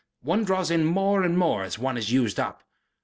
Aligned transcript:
One 0.23 0.43
draws 0.45 0.71
in 0.71 0.83
more 0.83 1.21
and 1.21 1.37
more 1.37 1.61
as 1.61 1.77
one 1.77 1.95
is 1.95 2.11
used 2.11 2.39
up. 2.39 2.63